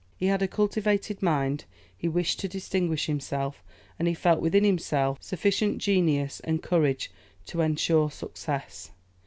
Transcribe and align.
He 0.17 0.25
had 0.25 0.41
a 0.41 0.47
cultivated 0.47 1.21
mind, 1.21 1.65
he 1.95 2.07
wished 2.07 2.39
to 2.39 2.47
distinguish 2.47 3.05
himself, 3.05 3.61
and 3.99 4.07
he 4.07 4.15
felt 4.15 4.41
within 4.41 4.63
himself 4.63 5.21
sufficient 5.21 5.77
genius 5.77 6.39
and 6.39 6.63
courage 6.63 7.11
to 7.45 7.61
ensure 7.61 8.09
success. 8.09 8.89